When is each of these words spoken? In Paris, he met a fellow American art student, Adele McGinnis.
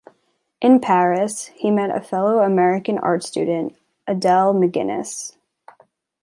In 0.63 0.79
Paris, 0.79 1.51
he 1.53 1.69
met 1.69 1.95
a 1.95 2.01
fellow 2.01 2.39
American 2.39 2.97
art 2.97 3.23
student, 3.23 3.75
Adele 4.07 4.51
McGinnis. 4.55 5.35